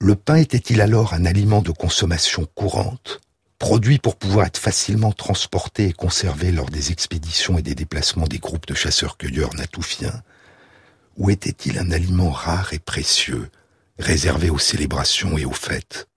[0.00, 3.20] Le pain était-il alors un aliment de consommation courante,
[3.58, 8.38] produit pour pouvoir être facilement transporté et conservé lors des expéditions et des déplacements des
[8.38, 10.22] groupes de chasseurs-cueilleurs natoufiens,
[11.18, 13.50] ou était-il un aliment rare et précieux,
[13.98, 16.08] réservé aux célébrations et aux fêtes?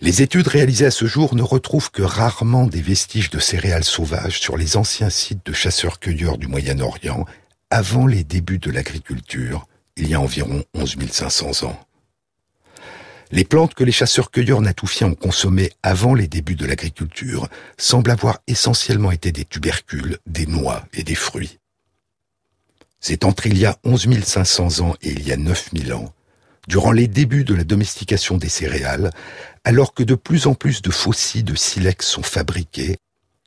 [0.00, 4.40] Les études réalisées à ce jour ne retrouvent que rarement des vestiges de céréales sauvages
[4.40, 7.24] sur les anciens sites de chasseurs-cueilleurs du Moyen-Orient
[7.70, 11.80] avant les débuts de l'agriculture, il y a environ 11 500 ans.
[13.30, 17.48] Les plantes que les chasseurs-cueilleurs natoufiens ont consommées avant les débuts de l'agriculture
[17.78, 21.60] semblent avoir essentiellement été des tubercules, des noix et des fruits.
[23.02, 26.14] C'est entre il y a 11 500 ans et il y a 9 000 ans,
[26.68, 29.10] durant les débuts de la domestication des céréales,
[29.64, 32.96] alors que de plus en plus de fossiles de silex sont fabriqués,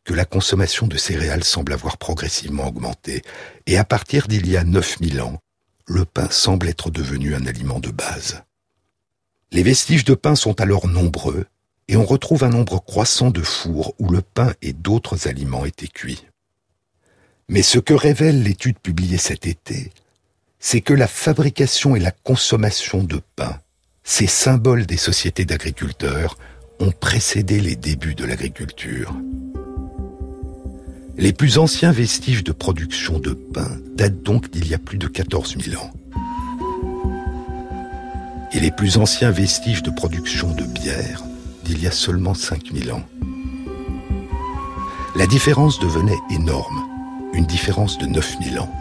[0.04, 3.22] que la consommation de céréales semble avoir progressivement augmenté,
[3.66, 5.40] et à partir d'il y a 9000 ans,
[5.88, 8.44] le pain semble être devenu un aliment de base.
[9.54, 11.46] Les vestiges de pain sont alors nombreux,
[11.88, 15.88] et on retrouve un nombre croissant de fours où le pain et d'autres aliments étaient
[15.88, 16.26] cuits.
[17.48, 19.92] Mais ce que révèle l'étude publiée cet été,
[20.60, 23.60] c'est que la fabrication et la consommation de pain,
[24.04, 26.38] ces symboles des sociétés d'agriculteurs,
[26.80, 29.14] ont précédé les débuts de l'agriculture.
[31.18, 35.08] Les plus anciens vestiges de production de pain datent donc d'il y a plus de
[35.08, 35.92] 14 000 ans.
[38.54, 41.24] Et les plus anciens vestiges de production de bière
[41.64, 43.04] d'il y a seulement 5 000 ans.
[45.16, 46.95] La différence devenait énorme,
[47.36, 48.72] une différence de 9 000 ans.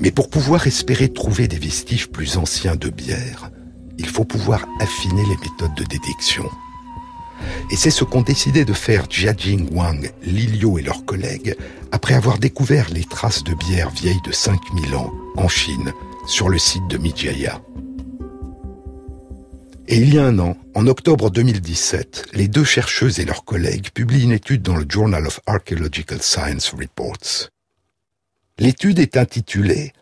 [0.00, 3.50] Mais pour pouvoir espérer trouver des vestiges plus anciens de bière,
[3.98, 6.44] il faut pouvoir affiner les méthodes de détection.
[7.70, 11.56] Et c'est ce qu'ont décidé de faire Jiajing Wang, Lilio et leurs collègues
[11.90, 15.92] après avoir découvert les traces de bière vieilles de 5000 ans en Chine
[16.26, 17.60] sur le site de Mijaya.
[19.92, 23.90] Et il y a un an, en octobre 2017, les deux chercheuses et leurs collègues
[23.90, 27.50] publient une étude dans le Journal of Archaeological Science Reports.
[28.58, 29.92] L'étude est intitulée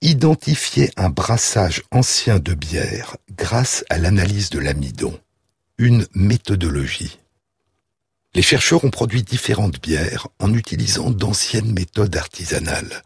[0.00, 5.16] Identifier un brassage ancien de bière grâce à l'analyse de l'amidon
[5.78, 7.20] une méthodologie.
[8.34, 13.04] Les chercheurs ont produit différentes bières en utilisant d'anciennes méthodes artisanales,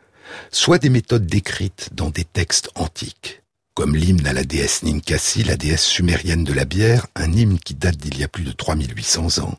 [0.51, 3.42] soit des méthodes décrites dans des textes antiques,
[3.75, 7.75] comme l'hymne à la déesse Ninkasi, la déesse sumérienne de la bière, un hymne qui
[7.75, 9.57] date d'il y a plus de 3800 ans,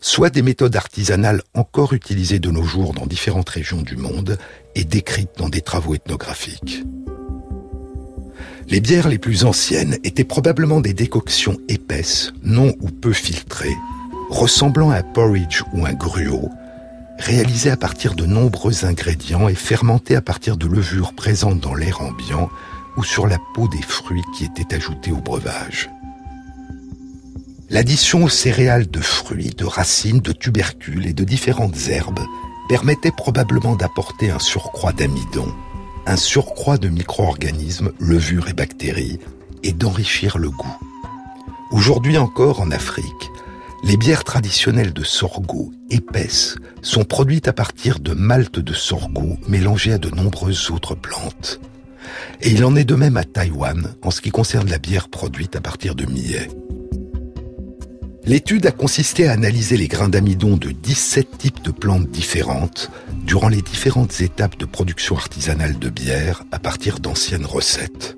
[0.00, 4.38] soit des méthodes artisanales encore utilisées de nos jours dans différentes régions du monde
[4.74, 6.82] et décrites dans des travaux ethnographiques.
[8.68, 13.76] Les bières les plus anciennes étaient probablement des décoctions épaisses, non ou peu filtrées,
[14.30, 16.48] ressemblant à un porridge ou un gruau,
[17.18, 22.00] réalisées à partir de nombreux ingrédients et fermentées à partir de levures présentes dans l'air
[22.00, 22.50] ambiant
[22.96, 25.90] ou sur la peau des fruits qui étaient ajoutés au breuvage.
[27.70, 32.20] L'addition aux céréales de fruits, de racines, de tubercules et de différentes herbes
[32.68, 35.52] permettait probablement d'apporter un surcroît d'amidon,
[36.06, 39.18] un surcroît de micro-organismes, levures et bactéries,
[39.62, 40.76] et d'enrichir le goût.
[41.70, 43.30] Aujourd'hui encore en Afrique,
[43.84, 49.92] les bières traditionnelles de sorgho, épaisses, sont produites à partir de malt de sorgho mélangé
[49.92, 51.58] à de nombreuses autres plantes.
[52.40, 55.56] Et il en est de même à Taïwan en ce qui concerne la bière produite
[55.56, 56.48] à partir de millet.
[58.24, 62.90] L'étude a consisté à analyser les grains d'amidon de 17 types de plantes différentes
[63.26, 68.16] durant les différentes étapes de production artisanale de bière à partir d'anciennes recettes.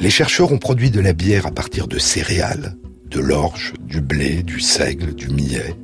[0.00, 4.42] Les chercheurs ont produit de la bière à partir de céréales, de l'orge, du blé,
[4.42, 5.74] du seigle, du millet,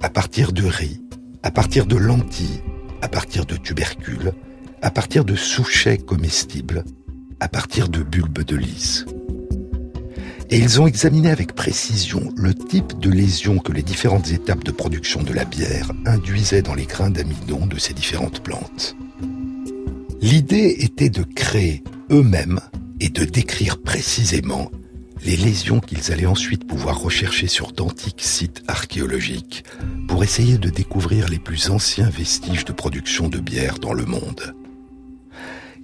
[0.00, 1.00] à partir de riz,
[1.42, 2.62] à partir de lentilles,
[3.02, 4.32] à partir de tubercules,
[4.86, 6.84] à partir de souchets comestibles,
[7.40, 9.04] à partir de bulbes de lys
[10.48, 14.70] et ils ont examiné avec précision le type de lésions que les différentes étapes de
[14.70, 18.94] production de la bière induisaient dans les grains d'amidon de ces différentes plantes.
[20.20, 21.82] L'idée était de créer
[22.12, 22.60] eux-mêmes
[23.00, 24.70] et de décrire précisément
[25.24, 29.64] les lésions qu'ils allaient ensuite pouvoir rechercher sur d'antiques sites archéologiques
[30.06, 34.54] pour essayer de découvrir les plus anciens vestiges de production de bière dans le monde.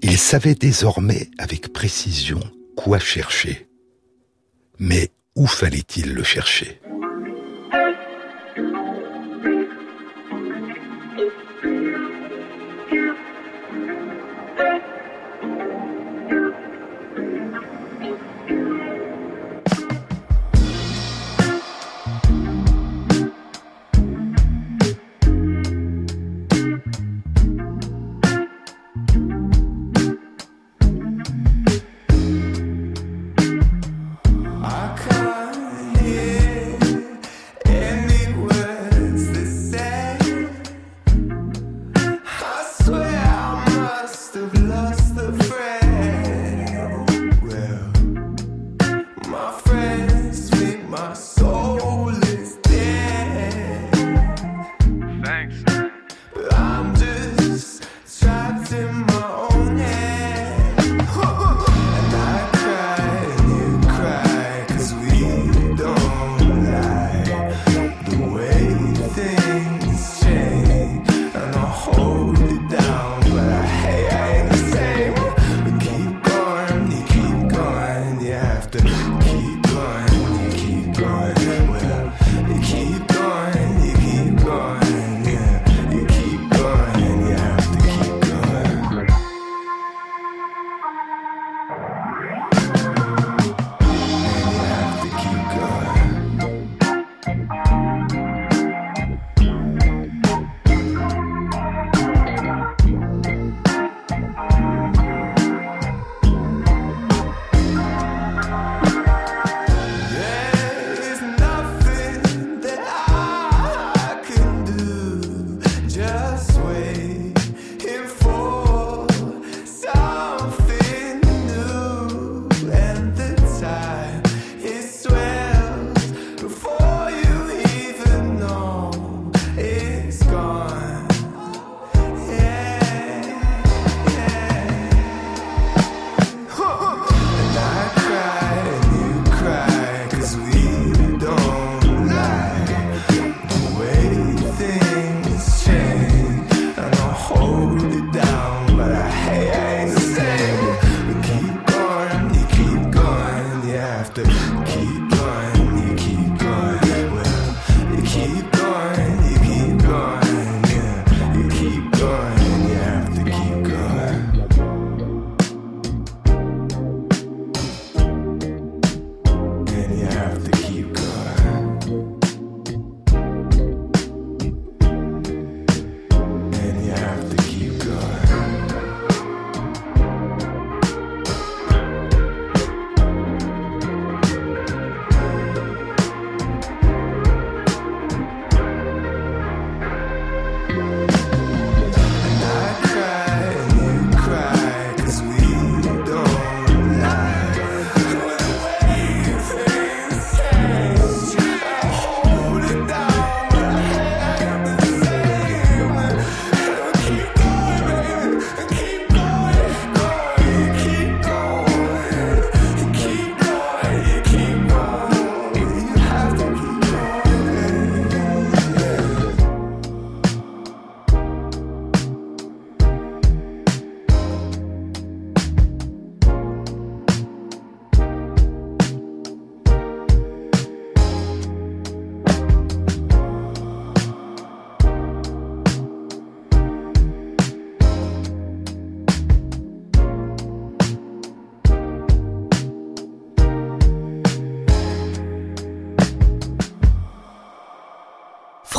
[0.02, 2.40] Ils savaient désormais avec précision
[2.76, 3.68] quoi chercher.
[4.78, 6.81] Mais où fallait-il le chercher?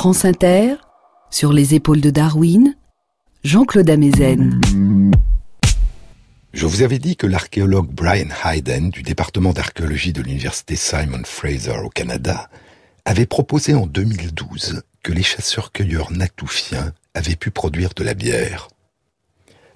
[0.04, 0.76] France Inter,
[1.30, 2.76] sur les épaules de Darwin,
[3.46, 4.60] Jean-Claude Amezen.
[6.52, 11.78] Je vous avais dit que l'archéologue Brian Hayden du département d'archéologie de l'université Simon Fraser
[11.86, 12.50] au Canada
[13.06, 18.68] avait proposé en 2012 que les chasseurs-cueilleurs natoufiens avaient pu produire de la bière.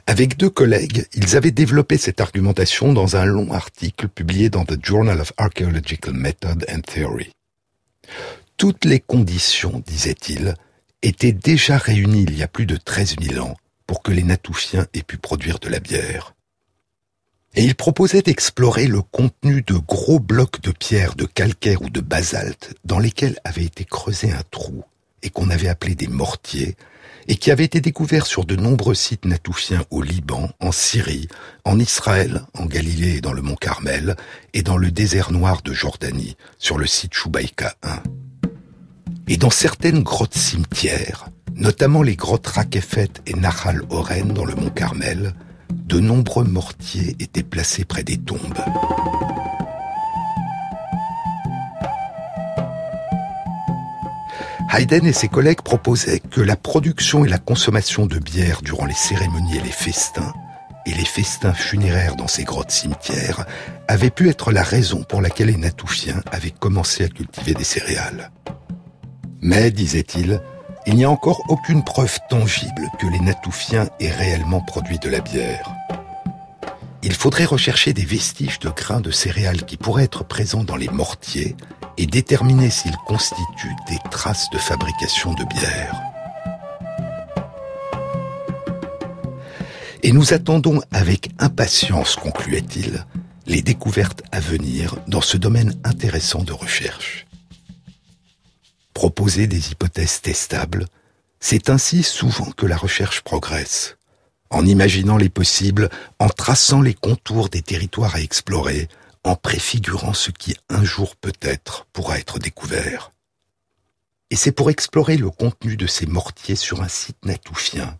[0.08, 4.86] Avec deux collègues, ils avaient développé cette argumentation dans un long article publié dans The
[4.86, 7.32] Journal of Archaeological Method and Theory.
[8.58, 10.56] Toutes les conditions, disait-il,
[11.04, 13.56] étaient déjà réunies il y a plus de 13 000 ans
[13.86, 16.34] pour que les Natoufiens aient pu produire de la bière.
[17.54, 22.02] Et il proposait d'explorer le contenu de gros blocs de pierre, de calcaire ou de
[22.02, 24.84] basalte dans lesquels avait été creusé un trou
[25.22, 26.76] et qu'on avait appelé des mortiers
[27.28, 31.28] et qui avaient été découverts sur de nombreux sites natoufiens au Liban, en Syrie,
[31.64, 34.16] en Israël, en Galilée et dans le mont Carmel,
[34.54, 38.02] et dans le désert noir de Jordanie, sur le site Choubaïka 1.
[39.30, 44.70] Et dans certaines grottes cimetières, notamment les grottes Rakefet et Nahal Oren dans le mont
[44.70, 45.34] Carmel,
[45.70, 48.40] de nombreux mortiers étaient placés près des tombes.
[54.72, 58.94] Haydn et ses collègues proposaient que la production et la consommation de bière durant les
[58.94, 60.34] cérémonies et les festins,
[60.86, 63.46] et les festins funéraires dans ces grottes cimetières,
[63.88, 68.30] avaient pu être la raison pour laquelle les Natoufiens avaient commencé à cultiver des céréales.
[69.42, 70.42] Mais, disait-il,
[70.86, 75.20] il n'y a encore aucune preuve tangible que les Natoufiens aient réellement produit de la
[75.20, 75.70] bière.
[77.04, 80.88] Il faudrait rechercher des vestiges de grains de céréales qui pourraient être présents dans les
[80.88, 81.56] mortiers
[81.98, 86.02] et déterminer s'ils constituent des traces de fabrication de bière.
[90.04, 93.06] Et nous attendons avec impatience, concluait-il,
[93.46, 97.27] les découvertes à venir dans ce domaine intéressant de recherche.
[98.98, 100.88] Proposer des hypothèses testables,
[101.40, 103.96] c'est ainsi souvent que la recherche progresse,
[104.50, 108.88] en imaginant les possibles, en traçant les contours des territoires à explorer,
[109.24, 113.12] en préfigurant ce qui un jour peut-être pourra être découvert.
[114.32, 118.00] Et c'est pour explorer le contenu de ces mortiers sur un site natoufien,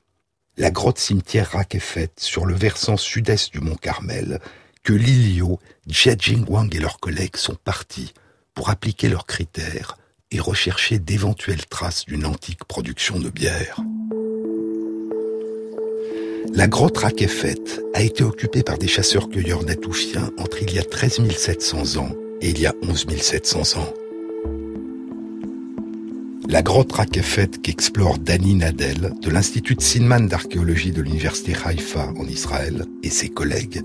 [0.58, 4.40] la grotte cimetière Rakefet sur le versant sud-est du mont Carmel,
[4.82, 5.60] que Lilio,
[6.48, 8.16] Wang et leurs collègues sont partis
[8.56, 9.96] pour appliquer leurs critères
[10.32, 13.82] et rechercher d'éventuelles traces d'une antique production de bière.
[16.54, 17.64] La grotte Rakefet
[17.94, 22.12] a été occupée par des chasseurs-cueilleurs natoufiens entre il y a 13 700 ans
[22.42, 23.94] et il y a 11 700 ans.
[26.50, 32.86] La grotte Rakefet qu'explore Dani Nadel de l'Institut Sinman d'archéologie de l'Université Haïfa en Israël
[33.04, 33.82] et ses collègues,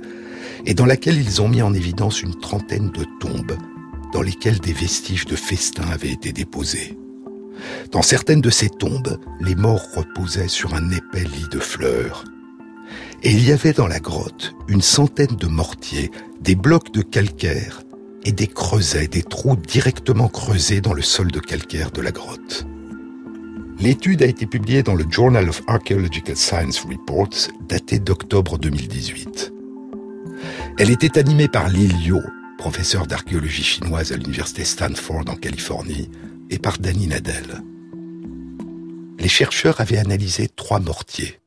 [0.65, 3.57] et dans laquelle ils ont mis en évidence une trentaine de tombes
[4.13, 6.99] dans lesquelles des vestiges de festins avaient été déposés.
[7.91, 12.25] Dans certaines de ces tombes, les morts reposaient sur un épais lit de fleurs,
[13.23, 16.11] et il y avait dans la grotte une centaine de mortiers,
[16.41, 17.83] des blocs de calcaire
[18.25, 22.67] et des creusets, des trous directement creusés dans le sol de calcaire de la grotte.
[23.79, 29.53] L'étude a été publiée dans le Journal of Archaeological Science Reports, daté d'octobre 2018.
[30.79, 32.21] Elle était animée par Lilio,
[32.63, 36.09] professeur d'archéologie chinoise à l'université Stanford en Californie,
[36.49, 37.61] et par Danny Nadel.
[39.19, 41.41] Les chercheurs avaient analysé trois mortiers.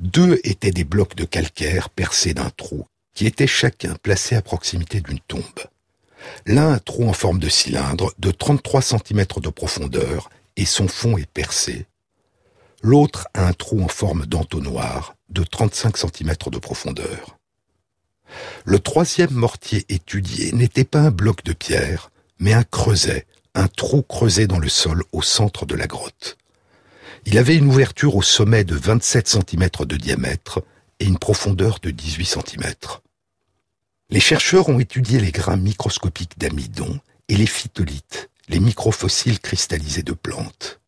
[0.00, 5.00] Deux étaient des blocs de calcaire percés d'un trou, qui étaient chacun placés à proximité
[5.00, 5.60] d'une tombe.
[6.46, 11.16] L'un un trou en forme de cylindre de 33 cm de profondeur et son fond
[11.16, 11.86] est percé.
[12.82, 17.38] L'autre a un trou en forme d'entonnoir de 35 cm de profondeur.
[18.64, 24.02] Le troisième mortier étudié n'était pas un bloc de pierre, mais un creuset, un trou
[24.02, 26.36] creusé dans le sol au centre de la grotte.
[27.26, 30.62] Il avait une ouverture au sommet de 27 cm de diamètre
[31.00, 32.74] et une profondeur de 18 cm.
[34.10, 40.12] Les chercheurs ont étudié les grains microscopiques d'amidon et les phytolithes, les microfossiles cristallisés de
[40.12, 40.80] plantes.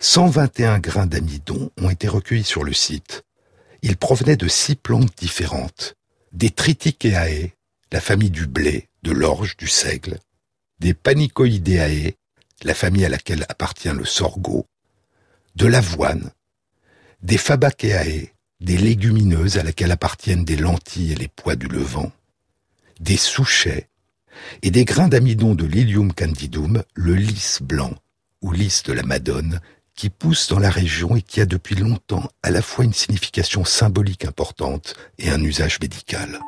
[0.00, 3.24] 121 grains d'amidon ont été recueillis sur le site.
[3.82, 5.94] Ils provenaient de six plantes différentes,
[6.34, 7.52] des Tritichéae,
[7.92, 10.18] la famille du blé, de l'orge, du seigle,
[10.80, 12.14] des Panicoideae,
[12.64, 14.66] la famille à laquelle appartient le sorgho,
[15.54, 16.32] de l'avoine,
[17.22, 22.10] des fabaceae, des légumineuses à laquelle appartiennent des lentilles et les pois du Levant,
[22.98, 23.88] des souchets
[24.62, 27.94] et des grains d'amidon de Lilium candidum, le lys blanc
[28.42, 29.60] ou lys de la Madone,
[29.94, 33.64] qui pousse dans la région et qui a depuis longtemps à la fois une signification
[33.64, 36.40] symbolique importante et un usage médical.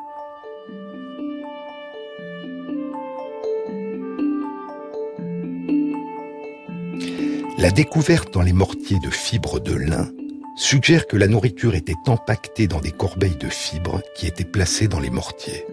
[7.57, 10.11] La découverte dans les mortiers de fibres de lin
[10.57, 14.99] suggère que la nourriture était empaquetée dans des corbeilles de fibres qui étaient placées dans
[14.99, 15.65] les mortiers.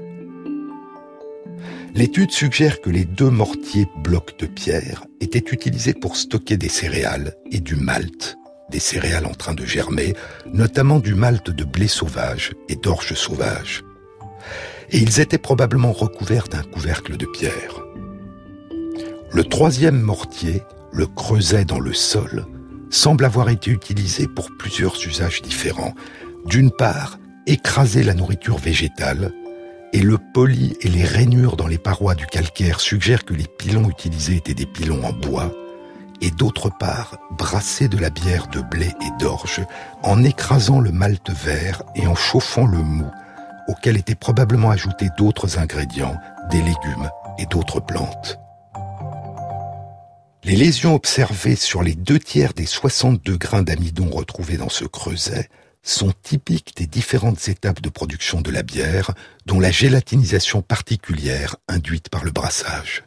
[1.94, 7.34] L'étude suggère que les deux mortiers blocs de pierre étaient utilisés pour stocker des céréales
[7.52, 8.36] et du malt,
[8.70, 10.14] des céréales en train de germer,
[10.52, 13.84] notamment du malt de blé sauvage et d'orge sauvage.
[14.90, 17.82] Et ils étaient probablement recouverts d'un couvercle de pierre.
[19.30, 20.62] Le troisième mortier
[20.94, 22.46] le creuset dans le sol,
[22.88, 25.94] semble avoir été utilisé pour plusieurs usages différents.
[26.46, 29.32] D'une part, écraser la nourriture végétale,
[29.94, 33.88] et le poli et les rainures dans les parois du calcaire suggèrent que les pilons
[33.88, 35.52] utilisés étaient des pilons en bois,
[36.20, 39.62] et d'autre part, brasser de la bière de blé et d'orge
[40.02, 43.06] en écrasant le malt vert et en chauffant le mou,
[43.68, 46.18] auquel étaient probablement ajoutés d'autres ingrédients,
[46.50, 48.40] des légumes et d'autres plantes.
[50.42, 55.48] Les lésions observées sur les deux tiers des 62 grains d'amidon retrouvés dans ce creuset
[55.84, 59.12] sont typiques des différentes étapes de production de la bière,
[59.46, 63.04] dont la gélatinisation particulière induite par le brassage.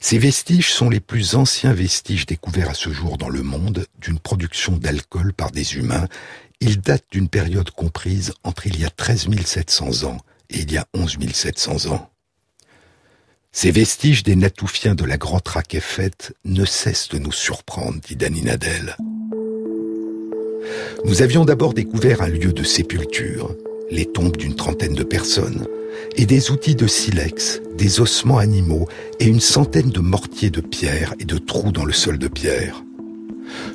[0.00, 4.18] Ces vestiges sont les plus anciens vestiges découverts à ce jour dans le monde d'une
[4.18, 6.08] production d'alcool par des humains.
[6.60, 10.18] Ils datent d'une période comprise entre il y a 13 700 ans
[10.50, 12.10] et il y a 11 700 ans.
[13.50, 16.10] Ces vestiges des Natoufiens de la grotte Raquefet
[16.44, 18.96] ne cessent de nous surprendre, dit Daninadel.
[21.04, 23.54] Nous avions d'abord découvert un lieu de sépulture,
[23.90, 25.66] les tombes d'une trentaine de personnes,
[26.16, 28.88] et des outils de silex, des ossements animaux
[29.20, 32.84] et une centaine de mortiers de pierre et de trous dans le sol de pierre.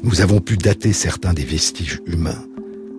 [0.03, 2.45] Nous avons pu dater certains des vestiges humains,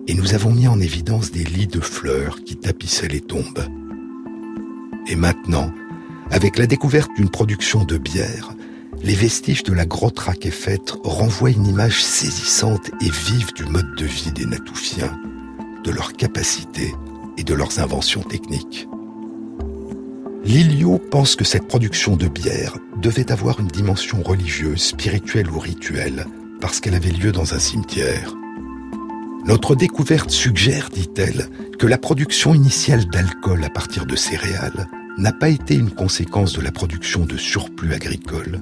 [0.07, 3.65] et nous avons mis en évidence des lits de fleurs qui tapissaient les tombes.
[5.07, 5.71] Et maintenant,
[6.29, 8.53] avec la découverte d'une production de bière,
[9.03, 14.05] les vestiges de la grotte Raquefet renvoient une image saisissante et vive du mode de
[14.05, 15.19] vie des Natoufiens,
[15.83, 16.93] de leurs capacités
[17.37, 18.87] et de leurs inventions techniques.
[20.43, 26.25] Lilio pense que cette production de bière devait avoir une dimension religieuse, spirituelle ou rituelle,
[26.59, 28.35] parce qu'elle avait lieu dans un cimetière.
[29.45, 31.49] Notre découverte suggère, dit-elle,
[31.79, 34.87] que la production initiale d'alcool à partir de céréales
[35.17, 38.61] n'a pas été une conséquence de la production de surplus agricole,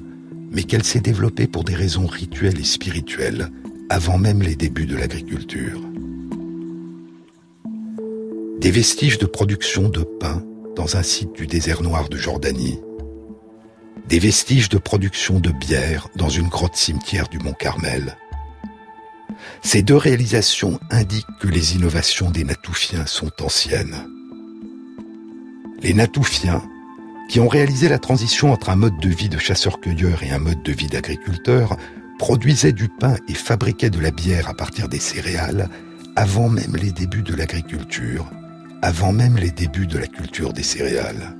[0.50, 3.50] mais qu'elle s'est développée pour des raisons rituelles et spirituelles
[3.88, 5.80] avant même les débuts de l'agriculture.
[8.60, 10.44] Des vestiges de production de pain
[10.76, 12.78] dans un site du désert noir de Jordanie.
[14.08, 18.16] Des vestiges de production de bière dans une grotte cimetière du Mont Carmel.
[19.62, 24.04] Ces deux réalisations indiquent que les innovations des Natoufiens sont anciennes
[25.82, 26.62] les Natoufiens,
[27.30, 30.64] qui ont réalisé la transition entre un mode de vie de chasseur-cueilleur et un mode
[30.64, 31.76] de vie d'agriculteur,
[32.18, 35.68] produisaient du pain et fabriquaient de la bière à partir des céréales
[36.16, 38.28] avant même les débuts de l'agriculture,
[38.82, 41.36] avant même les débuts de la culture des céréales.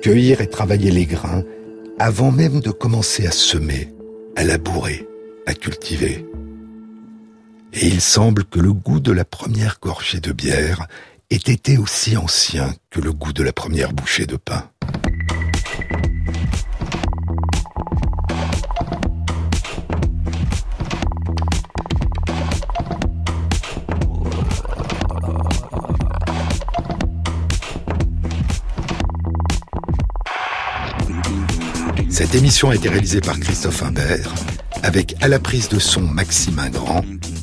[0.00, 1.42] Cueillir et travailler les grains
[1.98, 3.92] avant même de commencer à semer,
[4.36, 5.08] à labourer,
[5.46, 6.24] à cultiver.
[7.72, 10.86] Et il semble que le goût de la première gorgée de bière
[11.34, 14.70] ait été aussi ancien que le goût de la première bouchée de pain.
[32.10, 34.32] Cette émission a été réalisée par Christophe Imbert,
[34.84, 37.04] avec à la prise de son Maxime Ingrand,